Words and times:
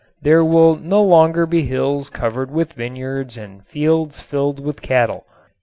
There 0.19 0.43
will 0.43 0.77
no 0.77 1.03
longer 1.03 1.45
be 1.45 1.67
hills 1.67 2.09
covered 2.09 2.49
with 2.49 2.73
vineyards 2.73 3.37
and 3.37 3.63
fields 3.67 4.19
filled 4.19 4.59
with 4.59 4.81
cattle. 4.81 5.27